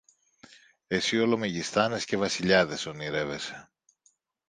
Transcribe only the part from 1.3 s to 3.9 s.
μεγιστάνες και βασιλιάδες ονειρεύεσαι